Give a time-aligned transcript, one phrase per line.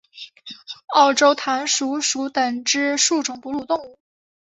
[0.95, 3.99] 澳洲弹鼠属等之数种哺乳动物。